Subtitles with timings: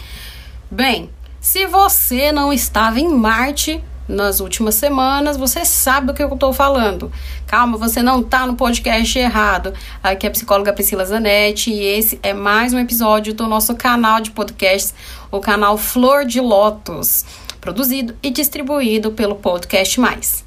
[0.70, 1.10] Bem,
[1.42, 6.54] se você não estava em Marte, nas últimas semanas, você sabe do que eu estou
[6.54, 7.12] falando.
[7.48, 9.74] Calma, você não está no podcast errado.
[10.04, 14.20] Aqui é a psicóloga Priscila Zanetti e esse é mais um episódio do nosso canal
[14.20, 14.94] de podcasts,
[15.38, 17.26] o canal Flor de Lótus,
[17.60, 20.46] produzido e distribuído pelo Podcast Mais.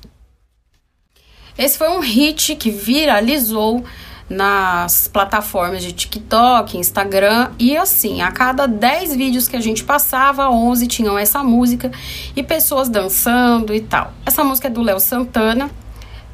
[1.59, 3.85] Esse foi um hit que viralizou
[4.31, 10.49] nas plataformas de TikTok, Instagram e assim, a cada 10 vídeos que a gente passava,
[10.49, 11.91] 11 tinham essa música
[12.37, 14.13] e pessoas dançando e tal.
[14.25, 15.69] Essa música é do Léo Santana.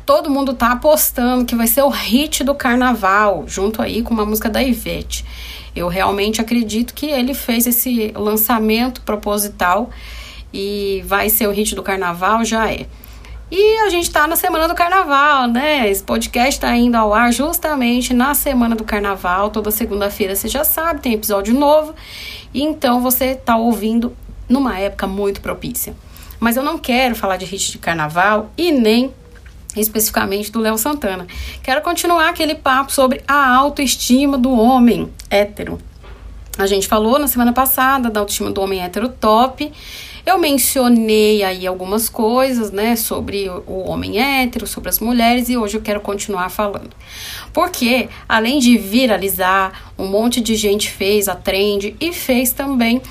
[0.05, 4.27] Todo mundo tá apostando que vai ser o hit do carnaval, junto aí com uma
[4.27, 5.25] música da Ivete.
[5.75, 9.91] Eu realmente acredito que ele fez esse lançamento proposital
[10.53, 12.87] e vai ser o hit do carnaval, já é.
[13.51, 15.91] E a gente está na semana do carnaval, né?
[15.91, 19.51] Esse podcast está indo ao ar justamente na semana do carnaval.
[19.51, 21.95] Toda segunda-feira você já sabe, tem episódio novo.
[22.55, 24.17] Então você está ouvindo
[24.49, 25.95] numa época muito propícia.
[26.41, 29.13] Mas eu não quero falar de hit de carnaval e nem
[29.77, 31.27] especificamente do Léo Santana.
[31.63, 35.79] Quero continuar aquele papo sobre a autoestima do homem hétero.
[36.59, 39.73] A gente falou na semana passada da autoestima do homem hétero top.
[40.25, 45.79] Eu mencionei aí algumas coisas, né, sobre o homem hétero, sobre as mulheres e hoje
[45.79, 46.91] eu quero continuar falando.
[47.53, 53.03] Porque além de viralizar, um monte de gente fez a trend e fez também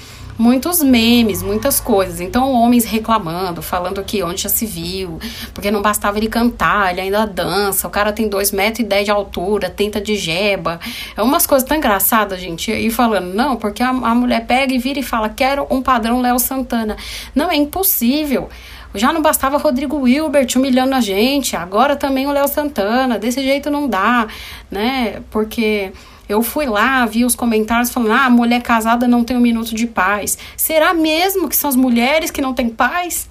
[0.42, 2.20] muitos memes, muitas coisas.
[2.20, 5.20] Então, homens reclamando, falando que onde já se viu,
[5.54, 9.70] porque não bastava ele cantar, ele ainda dança, o cara tem 2,10 metros de altura,
[9.70, 10.80] tenta de jeba.
[11.16, 12.72] É umas coisas tão engraçadas, gente.
[12.72, 16.20] E falando, não, porque a, a mulher pega e vira e fala, quero um padrão
[16.22, 16.98] Léo Santana.
[17.36, 18.50] Não, é impossível.
[18.96, 23.20] Já não bastava Rodrigo Wilbert humilhando a gente, agora também o Léo Santana.
[23.20, 24.28] Desse jeito não dá,
[24.72, 25.22] né?
[25.30, 25.94] Porque
[26.32, 29.86] eu fui lá, vi os comentários falando: ah, mulher casada não tem um minuto de
[29.86, 30.38] paz.
[30.56, 33.30] Será mesmo que são as mulheres que não têm paz?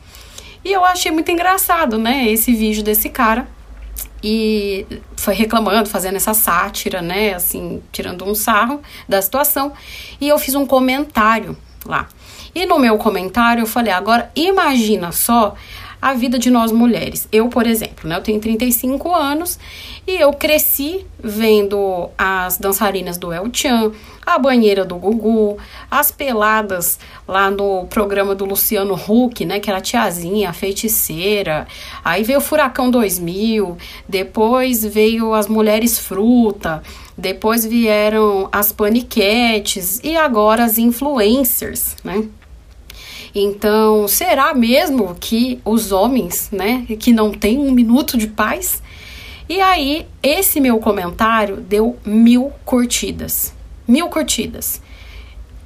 [0.64, 3.48] E eu achei muito engraçado, né, esse vídeo desse cara.
[4.22, 9.72] E foi reclamando, fazendo essa sátira, né, assim, tirando um sarro da situação.
[10.20, 11.56] E eu fiz um comentário
[11.86, 12.06] lá.
[12.54, 15.54] E no meu comentário eu falei: agora imagina só
[16.00, 17.28] a vida de nós mulheres.
[17.30, 19.58] Eu, por exemplo, né, eu tenho 35 anos
[20.06, 23.92] e eu cresci vendo as dançarinas do El Chan,
[24.24, 25.58] a banheira do Gugu,
[25.90, 31.66] as peladas lá no programa do Luciano Huck, né, que era a tiazinha, a feiticeira.
[32.04, 33.76] Aí veio o Furacão 2000,
[34.08, 36.82] depois veio as Mulheres Fruta,
[37.16, 42.24] depois vieram as paniquetes e agora as influencers, né?
[43.34, 48.82] Então, será mesmo que os homens, né, que não têm um minuto de paz?
[49.48, 53.52] E aí, esse meu comentário deu mil curtidas.
[53.86, 54.80] Mil curtidas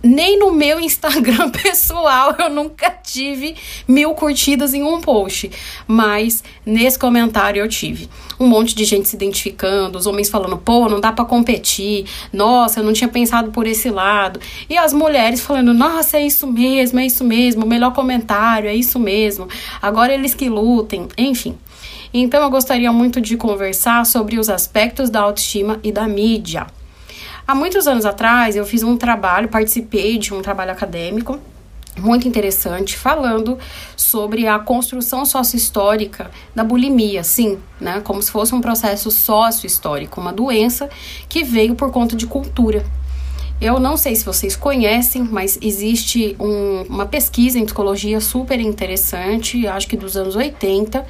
[0.04, 3.56] nem no meu Instagram pessoal eu nunca tive
[3.88, 5.50] mil curtidas em um post.
[5.86, 10.88] Mas nesse comentário eu tive um monte de gente se identificando, os homens falando, pô,
[10.88, 14.38] não dá para competir, nossa, eu não tinha pensado por esse lado.
[14.68, 18.74] E as mulheres falando, nossa, é isso mesmo, é isso mesmo, o melhor comentário, é
[18.74, 19.48] isso mesmo.
[19.80, 21.56] Agora eles que lutem, enfim.
[22.12, 26.66] Então eu gostaria muito de conversar sobre os aspectos da autoestima e da mídia.
[27.46, 31.38] Há muitos anos atrás, eu fiz um trabalho, participei de um trabalho acadêmico
[32.00, 33.58] muito interessante falando
[33.96, 40.32] sobre a construção sócio-histórica da bulimia, sim, né, como se fosse um processo sócio-histórico, uma
[40.32, 40.88] doença
[41.28, 42.84] que veio por conta de cultura.
[43.60, 49.66] Eu não sei se vocês conhecem, mas existe um, uma pesquisa em psicologia super interessante,
[49.66, 51.06] acho que dos anos 80,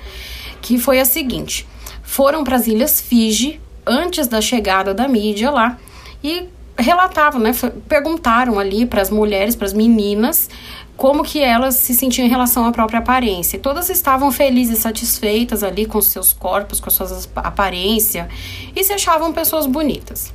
[0.60, 1.66] que foi a seguinte:
[2.02, 5.78] foram para as Ilhas Fiji antes da chegada da mídia lá
[6.24, 7.52] e relatavam, né,
[7.86, 10.48] perguntaram ali para as mulheres, para as meninas,
[10.96, 13.58] como que elas se sentiam em relação à própria aparência.
[13.58, 17.06] Todas estavam felizes, satisfeitas ali com seus corpos, com a sua
[17.36, 18.28] aparência
[18.74, 20.32] e se achavam pessoas bonitas.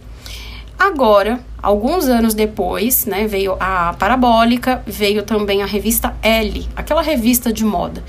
[0.77, 7.51] Agora, alguns anos depois, né, veio a Parabólica, veio também a revista L, aquela revista
[7.51, 8.01] de moda.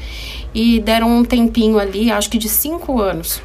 [0.54, 3.42] E deram um tempinho ali, acho que de cinco anos,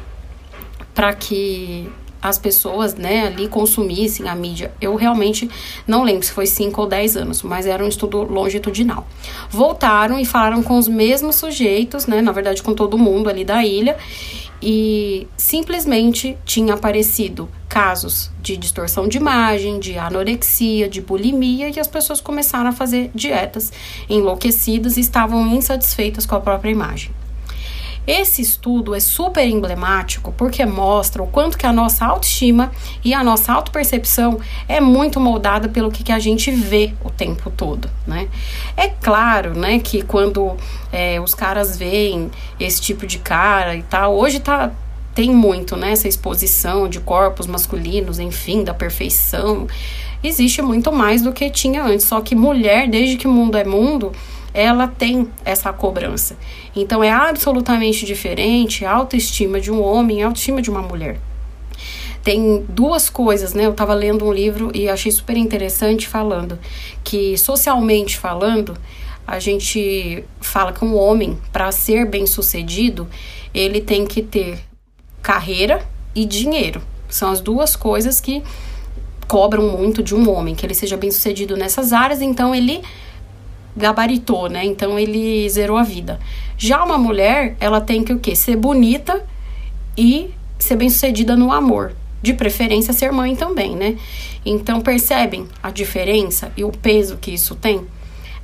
[0.94, 1.90] para que
[2.20, 4.72] as pessoas, né, ali consumissem a mídia.
[4.80, 5.48] Eu realmente
[5.86, 9.06] não lembro se foi 5 ou 10 anos, mas era um estudo longitudinal.
[9.50, 13.64] Voltaram e falaram com os mesmos sujeitos, né, na verdade com todo mundo ali da
[13.64, 13.96] ilha,
[14.62, 21.86] e simplesmente tinha aparecido casos de distorção de imagem, de anorexia, de bulimia e as
[21.86, 23.72] pessoas começaram a fazer dietas
[24.08, 27.10] enlouquecidas e estavam insatisfeitas com a própria imagem.
[28.06, 32.70] Esse estudo é super emblemático porque mostra o quanto que a nossa autoestima
[33.04, 34.38] e a nossa autopercepção
[34.68, 38.28] é muito moldada pelo que, que a gente vê o tempo todo, né?
[38.76, 40.56] É claro, né, que quando
[40.92, 42.30] é, os caras veem
[42.60, 44.70] esse tipo de cara e tal, hoje tá
[45.14, 49.66] tem muito, né, essa exposição de corpos masculinos, enfim, da perfeição.
[50.22, 53.64] Existe muito mais do que tinha antes, só que mulher, desde que o mundo é
[53.64, 54.12] mundo,
[54.52, 56.36] ela tem essa cobrança.
[56.76, 61.18] Então é absolutamente diferente a autoestima de um homem e a autoestima de uma mulher.
[62.22, 63.64] Tem duas coisas, né?
[63.64, 66.58] Eu estava lendo um livro e achei super interessante falando
[67.02, 68.76] que socialmente falando,
[69.26, 73.08] a gente fala que um homem, para ser bem-sucedido,
[73.54, 74.58] ele tem que ter
[75.22, 76.82] carreira e dinheiro.
[77.08, 78.42] São as duas coisas que
[79.26, 82.82] cobram muito de um homem, que ele seja bem-sucedido nessas áreas, então ele
[83.76, 84.64] gabaritou, né?
[84.64, 86.18] Então ele zerou a vida.
[86.56, 88.34] Já uma mulher, ela tem que o quê?
[88.34, 89.24] Ser bonita
[89.96, 91.94] e ser bem-sucedida no amor.
[92.22, 93.96] De preferência ser mãe também, né?
[94.44, 97.86] Então percebem a diferença e o peso que isso tem?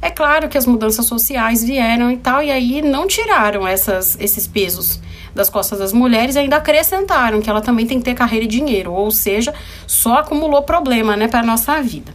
[0.01, 4.49] É claro que as mudanças sociais vieram e tal, e aí não tiraram essas, esses
[4.49, 5.01] pesos
[5.33, 8.49] das costas das mulheres e ainda acrescentaram que ela também tem que ter carreira e
[8.49, 9.55] dinheiro, ou seja,
[9.87, 12.13] só acumulou problema, né, para nossa vida.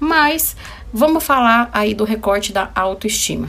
[0.00, 0.56] Mas
[0.92, 3.48] Vamos falar aí do recorte da autoestima.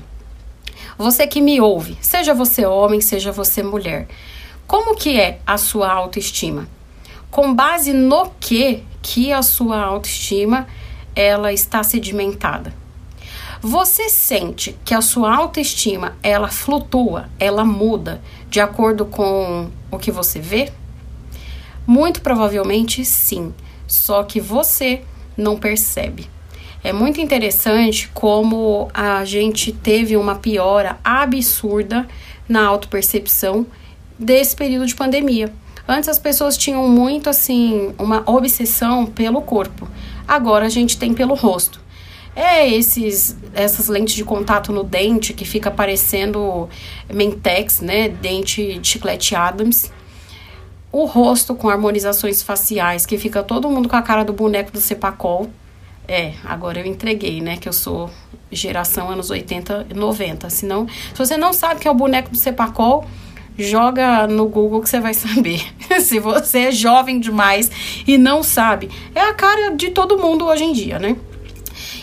[0.96, 4.08] Você que me ouve, seja você homem, seja você mulher,
[4.68, 6.68] como que é a sua autoestima?
[7.32, 10.68] Com base no que que a sua autoestima
[11.16, 12.76] ela está sedimentada?
[13.60, 18.22] Você sente que a sua autoestima ela flutua, ela muda
[18.52, 20.72] de acordo com o que você vê?
[21.88, 23.52] Muito provavelmente sim,
[23.88, 25.02] só que você
[25.36, 26.30] não percebe.
[26.83, 32.07] É muito interessante como a gente teve uma piora absurda
[32.50, 33.68] na autopercepção
[34.18, 35.54] desse período de pandemia.
[35.88, 39.88] Antes as pessoas tinham muito assim uma obsessão pelo corpo.
[40.28, 41.80] Agora a gente tem pelo rosto.
[42.36, 46.69] É esses essas lentes de contato no dente que fica parecendo
[47.13, 49.92] Mentex, né, dente de chiclete Adams.
[50.92, 54.80] O rosto com harmonizações faciais, que fica todo mundo com a cara do boneco do
[54.80, 55.50] Cepacol.
[56.12, 57.56] É, agora eu entreguei, né?
[57.56, 58.10] Que eu sou
[58.52, 60.50] geração anos 80 e 90.
[60.50, 63.06] Senão, se você não sabe que é o boneco do Cepacol,
[63.58, 65.63] joga no Google que você vai saber.
[66.02, 67.72] se você é jovem demais
[68.06, 68.90] e não sabe.
[69.16, 71.16] É a cara de todo mundo hoje em dia, né?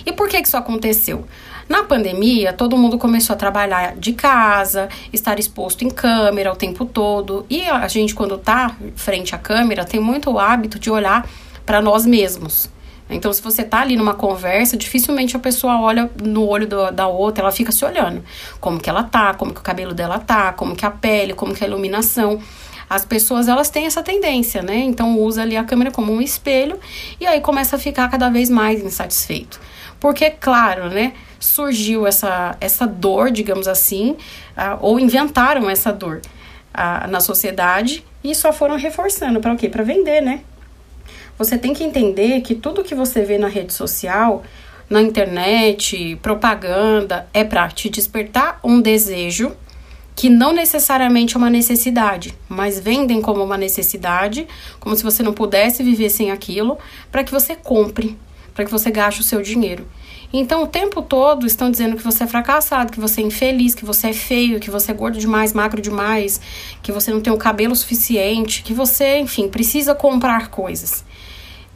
[0.06, 1.26] E por que, que isso aconteceu?
[1.68, 6.86] Na pandemia, todo mundo começou a trabalhar de casa, estar exposto em câmera o tempo
[6.86, 7.44] todo.
[7.50, 11.28] E a gente, quando tá frente à câmera, tem muito o hábito de olhar
[11.66, 12.70] para nós mesmos.
[13.10, 17.06] Então, se você tá ali numa conversa, dificilmente a pessoa olha no olho do, da
[17.06, 18.22] outra, ela fica se olhando.
[18.60, 21.54] Como que ela tá, como que o cabelo dela tá, como que a pele, como
[21.54, 22.40] que a iluminação.
[22.88, 24.76] As pessoas, elas têm essa tendência, né?
[24.76, 26.78] Então, usa ali a câmera como um espelho
[27.20, 29.60] e aí começa a ficar cada vez mais insatisfeito.
[30.00, 31.12] Porque, claro, né?
[31.38, 34.12] Surgiu essa, essa dor, digamos assim,
[34.56, 36.20] uh, ou inventaram essa dor
[36.74, 39.68] uh, na sociedade e só foram reforçando para o quê?
[39.68, 40.40] Para vender, né?
[41.38, 44.42] Você tem que entender que tudo que você vê na rede social,
[44.90, 49.52] na internet, propaganda, é para te despertar um desejo
[50.16, 54.48] que não necessariamente é uma necessidade, mas vendem como uma necessidade,
[54.80, 56.76] como se você não pudesse viver sem aquilo,
[57.12, 58.18] para que você compre,
[58.52, 59.86] para que você gaste o seu dinheiro.
[60.32, 63.84] Então, o tempo todo estão dizendo que você é fracassado, que você é infeliz, que
[63.84, 66.40] você é feio, que você é gordo demais, magro demais,
[66.82, 71.04] que você não tem o cabelo suficiente, que você, enfim, precisa comprar coisas.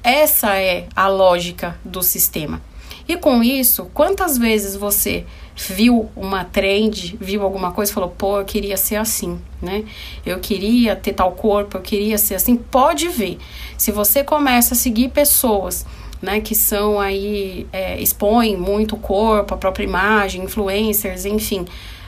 [0.03, 2.61] Essa é a lógica do sistema.
[3.07, 8.45] E com isso, quantas vezes você viu uma trend, viu alguma coisa falou, pô, eu
[8.45, 9.85] queria ser assim, né?
[10.25, 12.57] Eu queria ter tal corpo, eu queria ser assim.
[12.57, 13.39] Pode ver.
[13.77, 15.85] Se você começa a seguir pessoas,
[16.21, 21.67] né, que são aí, é, expõem muito o corpo, a própria imagem, influencers, enfim,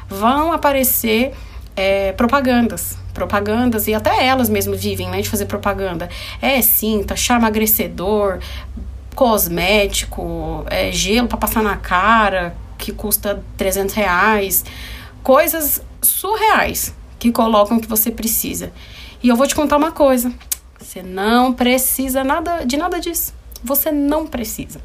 [0.09, 1.33] vão aparecer
[1.77, 6.11] é, propagandas propagandas, e até elas mesmas vivem, né, de fazer propaganda.
[6.43, 8.41] É cinta, charme agrescedor,
[9.15, 14.65] cosmético, é, gelo para passar na cara, que custa 300 reais.
[15.23, 18.73] Coisas surreais que colocam que você precisa.
[19.23, 20.33] E eu vou te contar uma coisa.
[20.79, 23.33] Você não precisa nada de nada disso.
[23.63, 24.81] Você não precisa.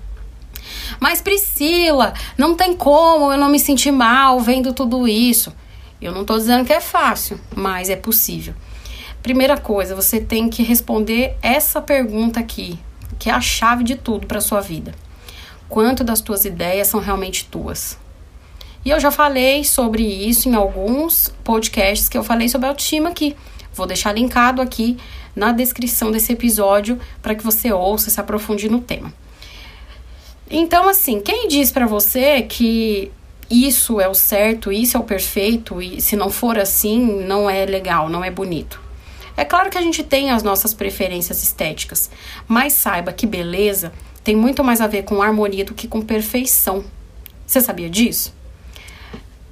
[1.00, 5.54] Mas Priscila, não tem como eu não me sentir mal vendo tudo isso.
[6.02, 8.54] Eu não estou dizendo que é fácil, mas é possível.
[9.22, 12.80] Primeira coisa, você tem que responder essa pergunta aqui,
[13.18, 14.94] que é a chave de tudo para sua vida.
[15.68, 17.98] Quanto das tuas ideias são realmente tuas?
[18.84, 23.36] E eu já falei sobre isso em alguns podcasts que eu falei sobre autoestima aqui.
[23.74, 24.98] Vou deixar linkado aqui
[25.36, 29.14] na descrição desse episódio para que você ouça e se aprofunde no tema.
[30.50, 33.12] Então, assim, quem diz para você que
[33.50, 37.66] isso é o certo, isso é o perfeito e se não for assim, não é
[37.66, 38.80] legal, não é bonito?
[39.36, 42.10] É claro que a gente tem as nossas preferências estéticas,
[42.48, 43.92] mas saiba que beleza
[44.24, 46.84] tem muito mais a ver com harmonia do que com perfeição.
[47.48, 48.34] Você sabia disso?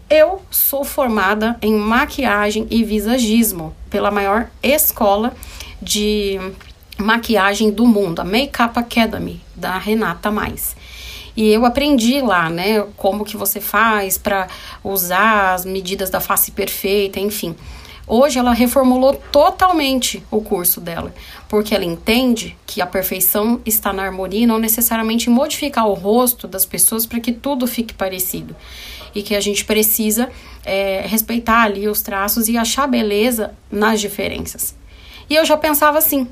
[0.10, 5.34] Eu sou formada em maquiagem e visagismo pela maior escola
[5.82, 6.40] de
[6.98, 10.76] maquiagem do mundo, a Makeup Academy, da Renata Mais.
[11.38, 14.48] E eu aprendi lá, né, como que você faz para
[14.84, 17.56] usar as medidas da face perfeita, enfim.
[18.08, 21.14] Hoje ela reformulou totalmente o curso dela,
[21.48, 26.48] porque ela entende que a perfeição está na harmonia e não necessariamente modificar o rosto
[26.48, 28.56] das pessoas para que tudo fique parecido.
[29.14, 30.30] E que a gente precisa
[30.66, 34.76] é, respeitar ali os traços e achar beleza nas diferenças.
[35.30, 36.28] E eu já pensava assim,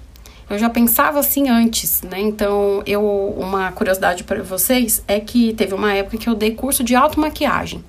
[0.49, 2.19] eu já pensava assim antes, né?
[2.19, 6.83] Então, eu uma curiosidade para vocês é que teve uma época que eu dei curso
[6.83, 7.83] de automaquiagem.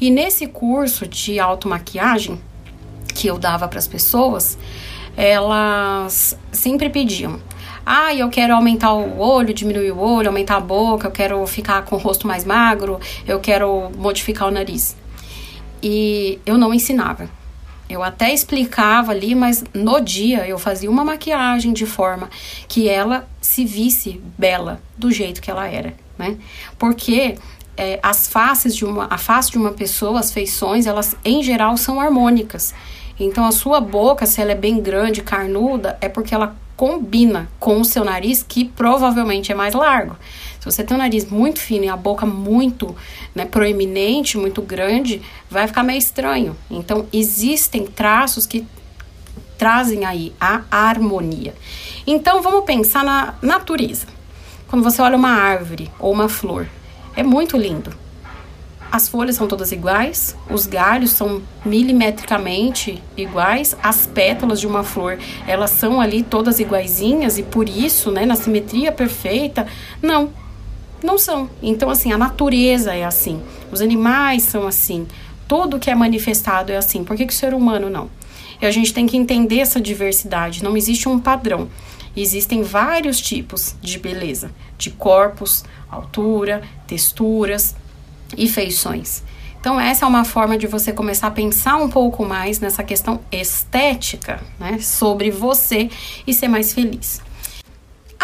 [0.00, 2.40] E nesse curso de automaquiagem
[3.14, 4.58] que eu dava para as pessoas,
[5.16, 7.40] elas sempre pediam:
[7.84, 11.82] "Ah, eu quero aumentar o olho, diminuir o olho, aumentar a boca, eu quero ficar
[11.84, 14.96] com o rosto mais magro, eu quero modificar o nariz".
[15.82, 17.28] E eu não ensinava.
[17.88, 22.28] Eu até explicava ali, mas no dia eu fazia uma maquiagem de forma
[22.66, 26.36] que ela se visse bela do jeito que ela era, né?
[26.78, 27.36] Porque
[27.76, 31.76] é, as faces de uma, a face de uma pessoa, as feições, elas em geral
[31.76, 32.74] são harmônicas.
[33.18, 37.80] Então a sua boca, se ela é bem grande, carnuda, é porque ela combina com
[37.80, 40.16] o seu nariz, que provavelmente é mais largo.
[40.66, 42.96] Se você tem um nariz muito fino e a boca muito
[43.32, 46.56] né, proeminente, muito grande, vai ficar meio estranho.
[46.68, 48.66] Então, existem traços que
[49.56, 51.54] trazem aí a harmonia.
[52.04, 54.08] Então, vamos pensar na natureza.
[54.66, 56.66] Quando você olha uma árvore ou uma flor,
[57.14, 57.94] é muito lindo.
[58.90, 65.16] As folhas são todas iguais, os galhos são milimetricamente iguais, as pétalas de uma flor,
[65.46, 69.66] elas são ali todas iguaizinhas e por isso, né, na simetria perfeita.
[70.02, 70.32] Não,
[71.06, 71.48] não são.
[71.62, 73.40] Então, assim, a natureza é assim,
[73.72, 75.06] os animais são assim,
[75.48, 77.04] tudo que é manifestado é assim.
[77.04, 78.10] Por que, que o ser humano não?
[78.60, 80.62] E a gente tem que entender essa diversidade.
[80.62, 81.68] Não existe um padrão.
[82.16, 87.76] Existem vários tipos de beleza, de corpos, altura, texturas
[88.36, 89.22] e feições.
[89.60, 93.20] Então, essa é uma forma de você começar a pensar um pouco mais nessa questão
[93.30, 95.90] estética, né, sobre você
[96.26, 97.20] e ser mais feliz.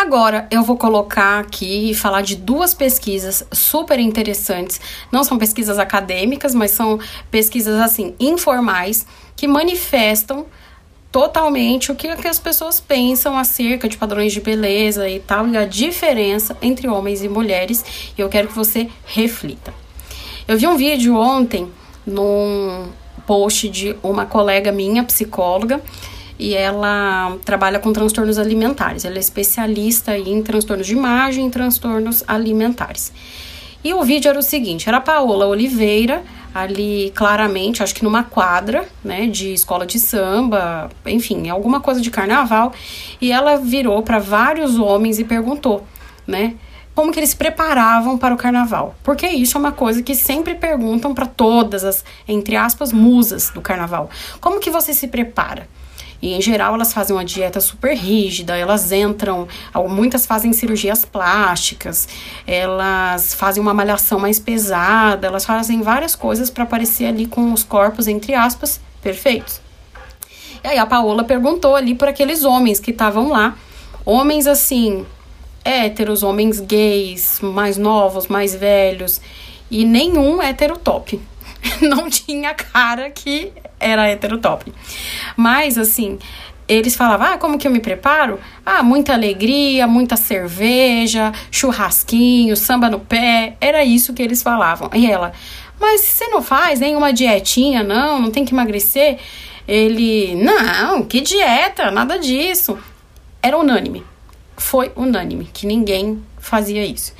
[0.02, 4.80] Agora eu vou colocar aqui e falar de duas pesquisas super interessantes.
[5.12, 6.98] Não são pesquisas acadêmicas, mas são
[7.30, 9.06] pesquisas assim informais
[9.36, 10.46] que manifestam
[11.12, 15.64] totalmente o que, as pessoas pensam acerca de padrões de beleza e tal e a
[15.64, 18.12] diferença entre homens e mulheres.
[18.18, 19.72] E eu quero que você reflita.
[20.48, 21.70] Eu vi um vídeo ontem
[22.04, 22.88] num
[23.24, 25.80] post de uma colega minha, psicóloga,
[26.42, 29.04] e ela trabalha com transtornos alimentares.
[29.04, 33.12] Ela é especialista em transtornos de imagem e transtornos alimentares.
[33.84, 38.24] E o vídeo era o seguinte: era a Paola Oliveira, ali claramente, acho que numa
[38.24, 42.72] quadra, né, de escola de samba, enfim, alguma coisa de carnaval,
[43.20, 45.86] e ela virou para vários homens e perguntou,
[46.26, 46.56] né,
[46.92, 48.96] como que eles se preparavam para o carnaval.
[49.04, 53.60] Porque isso é uma coisa que sempre perguntam para todas as, entre aspas, musas do
[53.60, 54.10] carnaval.
[54.40, 55.68] Como que você se prepara?
[56.22, 59.48] E em geral elas fazem uma dieta super rígida, elas entram,
[59.88, 62.08] muitas fazem cirurgias plásticas,
[62.46, 67.64] elas fazem uma malhação mais pesada, elas fazem várias coisas para aparecer ali com os
[67.64, 69.60] corpos, entre aspas, perfeitos.
[70.62, 73.56] E aí a Paola perguntou ali para aqueles homens que estavam lá,
[74.06, 75.04] homens assim,
[75.64, 79.20] héteros, homens gays, mais novos, mais velhos,
[79.68, 81.20] e nenhum hétero top.
[81.80, 84.72] Não tinha cara que era heterotop.
[85.36, 86.18] Mas, assim,
[86.68, 88.38] eles falavam, ah, como que eu me preparo?
[88.64, 93.56] Ah, muita alegria, muita cerveja, churrasquinho, samba no pé.
[93.60, 94.88] Era isso que eles falavam.
[94.94, 95.32] E ela,
[95.80, 98.20] mas você não faz nenhuma dietinha, não?
[98.20, 99.18] Não tem que emagrecer?
[99.66, 102.78] Ele, não, que dieta, nada disso.
[103.42, 104.04] Era unânime.
[104.56, 107.12] Foi unânime, que ninguém fazia isso.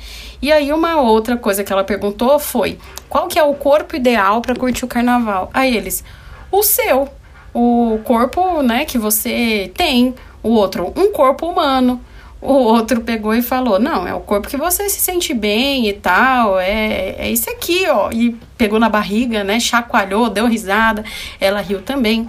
[0.43, 4.41] E aí uma outra coisa que ela perguntou foi: qual que é o corpo ideal
[4.41, 5.49] para curtir o carnaval?
[5.53, 6.03] Aí eles:
[6.51, 7.07] o seu.
[7.53, 10.13] o corpo, né, que você tem.
[10.43, 12.01] O outro, um corpo humano.
[12.41, 15.93] O outro pegou e falou: Não, é o corpo que você se sente bem e
[15.93, 18.11] tal, é, é esse aqui, ó.
[18.11, 19.61] E pegou na barriga, né?
[19.61, 21.05] Chacoalhou, deu risada.
[21.39, 22.27] Ela riu também.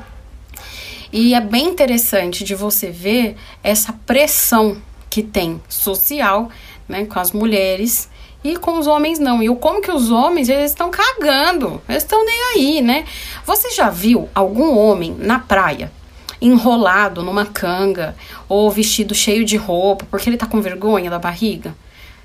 [1.13, 4.77] E é bem interessante de você ver essa pressão
[5.11, 6.49] que tem social,
[6.89, 8.09] né, com as mulheres
[8.43, 9.43] e com os homens não.
[9.43, 13.05] E o como que os homens, eles estão cagando, eles estão nem aí, né?
[13.47, 15.91] Você já viu algum homem na praia
[16.41, 18.15] enrolado numa canga
[18.49, 21.75] ou vestido cheio de roupa porque ele tá com vergonha da barriga?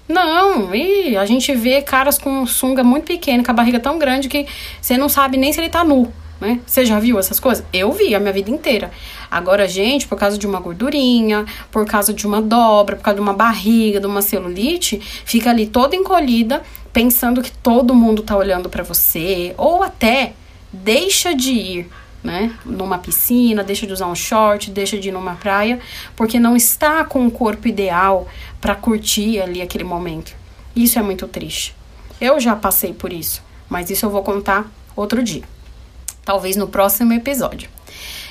[0.08, 4.28] Não, e a gente vê caras com sunga muito pequena, com a barriga tão grande
[4.28, 4.48] que
[4.82, 6.60] você não sabe nem se ele tá nu né?
[6.66, 7.66] Você já viu essas coisas?
[7.74, 8.92] Eu vi a minha vida inteira.
[9.30, 13.22] Agora, gente, por causa de uma gordurinha, por causa de uma dobra, por causa de
[13.22, 18.70] uma barriga, de uma celulite, fica ali toda encolhida, pensando que todo mundo tá olhando
[18.70, 20.34] para você, ou até
[20.72, 21.90] deixa de ir,
[22.24, 25.80] né, numa piscina, deixa de usar um short, deixa de ir numa praia,
[26.16, 28.28] porque não está com o corpo ideal
[28.60, 30.34] para curtir ali aquele momento.
[30.76, 31.76] Isso é muito triste.
[32.20, 35.44] Eu já passei por isso, mas isso eu vou contar outro dia
[36.30, 37.68] talvez no próximo episódio.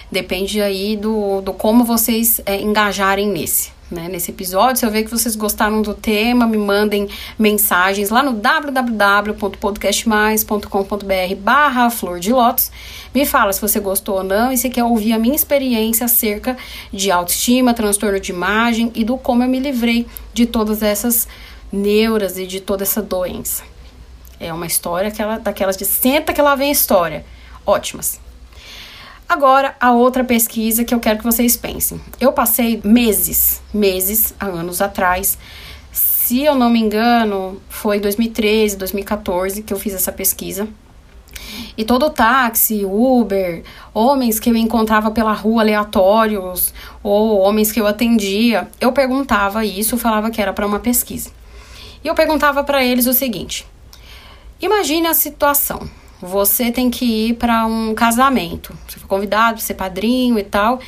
[0.09, 3.77] Depende aí do, do como vocês é, engajarem nesse.
[3.91, 8.23] Né, nesse episódio, se eu ver que vocês gostaram do tema, me mandem mensagens lá
[8.23, 12.71] no www.podcastmais.com.br barra flor de lótus.
[13.15, 16.57] Me fala se você gostou ou não e se quer ouvir a minha experiência acerca
[16.93, 21.27] de autoestima, transtorno de imagem e do como eu me livrei de todas essas
[21.73, 23.65] neuras e de toda essa doença.
[24.39, 27.25] É uma história que ela, daquelas de senta que lá vem a história
[27.69, 28.19] ótimas.
[29.29, 32.01] Agora, a outra pesquisa que eu quero que vocês pensem.
[32.19, 35.39] Eu passei meses, meses, há anos atrás,
[35.93, 40.67] se eu não me engano, foi 2013, 2014 que eu fiz essa pesquisa.
[41.77, 46.73] E todo táxi, Uber, homens que eu encontrava pela rua aleatórios,
[47.03, 51.31] ou homens que eu atendia, eu perguntava isso, falava que era para uma pesquisa.
[52.03, 53.67] E eu perguntava para eles o seguinte:
[54.61, 55.89] Imagine a situação
[56.21, 58.77] você tem que ir para um casamento.
[58.87, 60.81] Você foi convidado para ser padrinho e tal,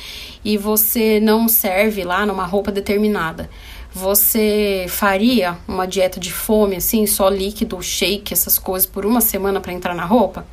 [0.43, 3.49] e você não serve lá numa roupa determinada.
[3.93, 9.59] Você faria uma dieta de fome, assim, só líquido, shake, essas coisas por uma semana
[9.59, 10.45] para entrar na roupa?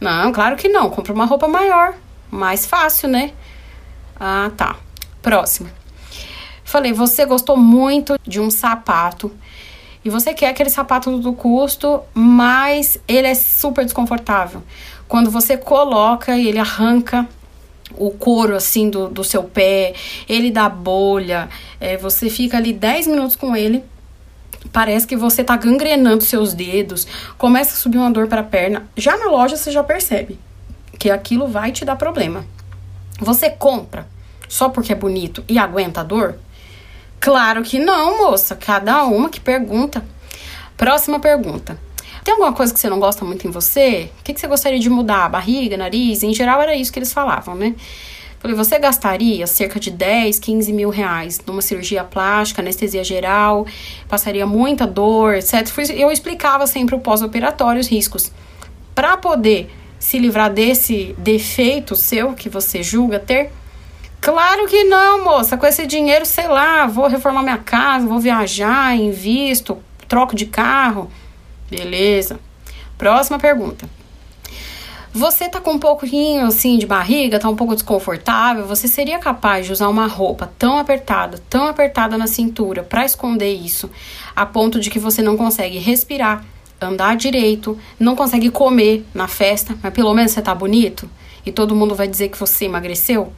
[0.00, 0.90] Não, claro que não.
[0.90, 1.94] Compra uma roupa maior.
[2.30, 3.32] Mais fácil, né?
[4.18, 4.76] Ah, tá.
[5.22, 5.70] Próximo.
[6.62, 9.32] Falei, você gostou muito de um sapato
[10.04, 14.62] e você quer aquele sapato do custo, mas ele é super desconfortável.
[15.06, 17.26] Quando você coloca e ele arranca
[17.96, 19.94] o couro assim do, do seu pé,
[20.28, 21.48] ele dá bolha,
[21.80, 23.82] é, você fica ali 10 minutos com ele,
[24.72, 27.06] parece que você tá gangrenando seus dedos,
[27.36, 28.88] começa a subir uma dor para a perna.
[28.96, 30.38] Já na loja você já percebe
[30.98, 32.44] que aquilo vai te dar problema.
[33.18, 34.06] Você compra
[34.48, 36.38] só porque é bonito e aguenta a dor?
[37.20, 38.56] Claro que não, moça.
[38.56, 40.04] Cada uma que pergunta.
[40.76, 41.78] Próxima pergunta.
[42.24, 44.10] Tem alguma coisa que você não gosta muito em você?
[44.20, 45.28] O que, que você gostaria de mudar?
[45.28, 46.22] Barriga, nariz?
[46.22, 47.74] Em geral era isso que eles falavam, né?
[48.38, 53.66] Falei, você gastaria cerca de 10, 15 mil reais numa cirurgia plástica, anestesia geral,
[54.08, 55.66] passaria muita dor, etc.
[55.96, 58.30] Eu explicava sempre o pós-operatório, os riscos.
[58.94, 63.50] Para poder se livrar desse defeito seu que você julga ter,
[64.20, 65.56] Claro que não, moça.
[65.56, 69.78] Com esse dinheiro, sei lá, vou reformar minha casa, vou viajar, invisto,
[70.08, 71.10] troco de carro.
[71.70, 72.40] Beleza.
[72.96, 73.88] Próxima pergunta.
[75.12, 79.66] Você tá com um pouquinho assim de barriga, tá um pouco desconfortável, você seria capaz
[79.66, 83.90] de usar uma roupa tão apertada, tão apertada na cintura para esconder isso,
[84.36, 86.44] a ponto de que você não consegue respirar,
[86.80, 91.08] andar direito, não consegue comer na festa, mas pelo menos você tá bonito
[91.44, 93.32] e todo mundo vai dizer que você emagreceu?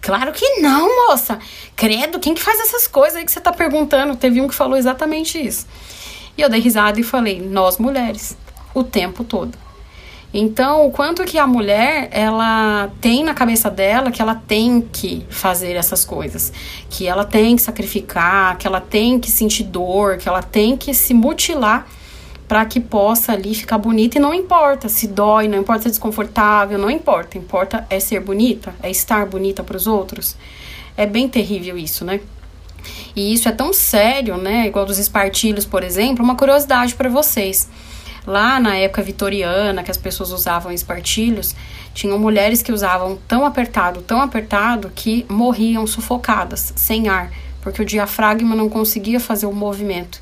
[0.00, 1.38] Claro que não, moça.
[1.76, 4.16] Credo, quem que faz essas coisas aí que você tá perguntando?
[4.16, 5.66] Teve um que falou exatamente isso.
[6.36, 8.36] E eu dei risada e falei, nós mulheres,
[8.74, 9.56] o tempo todo.
[10.32, 15.26] Então, o quanto que a mulher, ela tem na cabeça dela que ela tem que
[15.28, 16.52] fazer essas coisas,
[16.88, 20.94] que ela tem que sacrificar, que ela tem que sentir dor, que ela tem que
[20.94, 21.86] se mutilar
[22.50, 25.90] para que possa ali ficar bonita e não importa se dói, não importa se é
[25.90, 30.36] desconfortável, não importa, importa é ser bonita, é estar bonita para os outros.
[30.96, 32.18] É bem terrível isso, né?
[33.14, 34.66] E isso é tão sério, né?
[34.66, 37.68] Igual dos espartilhos, por exemplo, uma curiosidade para vocês.
[38.26, 41.54] Lá na época vitoriana, que as pessoas usavam espartilhos,
[41.94, 47.30] tinham mulheres que usavam tão apertado, tão apertado, que morriam sufocadas, sem ar,
[47.62, 50.20] porque o diafragma não conseguia fazer o movimento.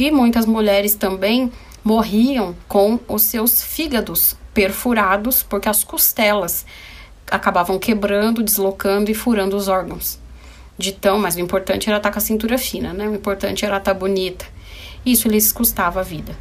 [0.00, 1.52] E muitas mulheres também
[1.84, 6.64] morriam com os seus fígados perfurados, porque as costelas
[7.30, 10.18] acabavam quebrando, deslocando e furando os órgãos.
[10.78, 13.06] De tão, mas o importante era estar com a cintura fina, né?
[13.10, 14.46] O importante era estar bonita.
[15.04, 16.34] Isso lhes custava a vida.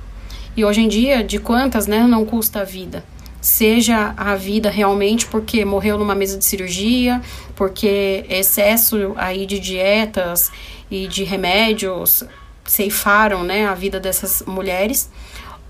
[0.56, 3.04] E hoje em dia, de quantas, né, não custa a vida?
[3.42, 7.22] Seja a vida realmente porque morreu numa mesa de cirurgia,
[7.58, 10.50] porque excesso aí de dietas
[10.90, 12.24] e de remédios
[12.70, 15.10] ceifaram, né, a vida dessas mulheres,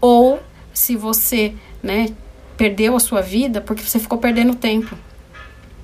[0.02, 0.40] ou
[0.74, 2.10] se você, né,
[2.58, 4.96] perdeu a sua vida porque você ficou perdendo tempo.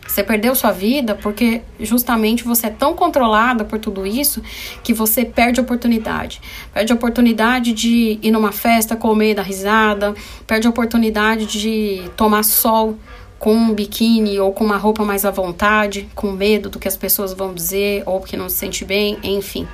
[0.06, 4.42] Você perdeu sua vida porque justamente você é tão controlada por tudo isso
[4.84, 6.42] que você perde oportunidade.
[6.74, 10.14] Perde oportunidade de ir numa festa, comer, dar risada,
[10.46, 12.98] perde oportunidade de tomar sol
[13.40, 16.96] com um biquíni ou com uma roupa mais à vontade, com medo do que as
[16.96, 19.68] pessoas vão dizer ou porque não se sente bem, enfim.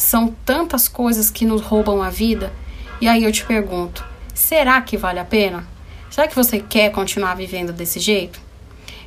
[0.00, 2.50] São tantas coisas que nos roubam a vida.
[3.02, 5.68] E aí eu te pergunto: será que vale a pena?
[6.10, 8.40] Será que você quer continuar vivendo desse jeito?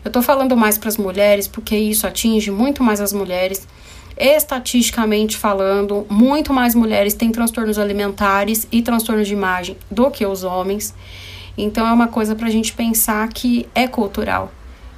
[0.06, 3.68] Eu tô falando mais para as mulheres porque isso atinge muito mais as mulheres.
[4.16, 10.44] Estatisticamente falando, muito mais mulheres têm transtornos alimentares e transtornos de imagem do que os
[10.44, 10.94] homens.
[11.58, 14.52] Então é uma coisa para a gente pensar que é cultural.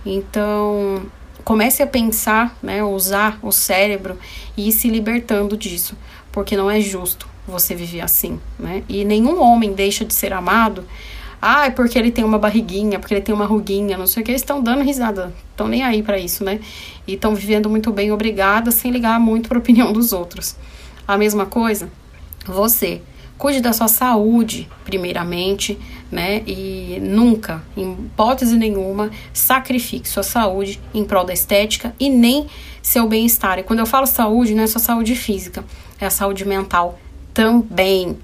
[0.06, 1.04] Então
[1.46, 4.20] comece a pensar, né, usar o cérebro
[4.58, 5.96] e ir se libertando disso,
[6.32, 8.84] porque não é justo você viver assim, né?
[8.90, 10.84] E nenhum homem deixa de ser amado
[11.48, 14.26] ah, é porque ele tem uma barriguinha, porque ele tem uma ruguinha, não sei o
[14.26, 14.32] que.
[14.32, 16.60] Eles estão dando risada, estão nem aí para isso, né?
[17.06, 20.56] E estão vivendo muito bem, obrigada, sem ligar muito para a opinião dos outros.
[21.08, 21.88] A mesma coisa,
[22.48, 23.00] você.
[23.38, 25.78] Cuide da sua saúde, primeiramente,
[26.12, 26.42] né?
[26.48, 32.48] E nunca, em hipótese nenhuma, sacrifique sua saúde em prol da estética e nem
[32.82, 33.60] seu bem-estar.
[33.60, 35.66] E quando eu falo saúde, não é só saúde física,
[36.00, 36.98] é a saúde mental
[37.34, 38.18] também